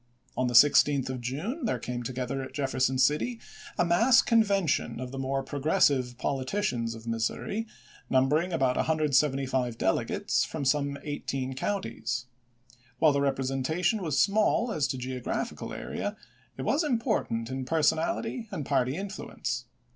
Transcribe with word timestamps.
On 0.35 0.47
the 0.47 0.55
16th 0.55 1.11
of 1.11 1.21
June 1.21 1.65
there 1.65 1.77
came 1.77 2.01
together 2.01 2.41
at 2.41 2.55
Jeffer 2.55 2.79
son 2.79 2.97
City 2.97 3.39
a 3.77 3.85
mass 3.85 4.23
convention 4.23 4.99
of 4.99 5.11
the 5.11 5.19
more 5.19 5.43
progressive 5.43 6.17
politicians 6.17 6.95
of 6.95 7.05
Missouri, 7.05 7.67
numbering 8.09 8.51
about 8.51 8.77
175 8.77 9.77
dele 9.77 10.03
gates, 10.03 10.43
from 10.43 10.65
some 10.65 10.97
eighteen 11.03 11.53
counties. 11.53 12.25
While 12.97 13.11
the 13.13 13.21
rep 13.21 13.37
resentation 13.37 14.01
was 14.01 14.17
small 14.19 14.71
as 14.71 14.87
to 14.87 14.97
geographical 14.97 15.71
area, 15.71 16.17
it 16.57 16.63
was 16.63 16.83
important 16.83 17.51
in 17.51 17.63
personal 17.63 18.23
and 18.51 18.65
party 18.65 18.97
influence. 18.97 19.65